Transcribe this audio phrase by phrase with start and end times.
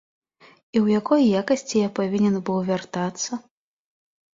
[0.43, 3.31] І ў якой якасці я павінен быў бы вяртацца?